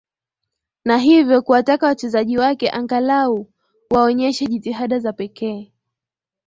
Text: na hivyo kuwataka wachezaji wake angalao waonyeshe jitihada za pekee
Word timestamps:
na 0.85 0.97
hivyo 0.97 1.41
kuwataka 1.41 1.87
wachezaji 1.87 2.37
wake 2.37 2.69
angalao 2.69 3.45
waonyeshe 3.91 4.45
jitihada 4.47 4.99
za 4.99 5.13
pekee 5.13 5.73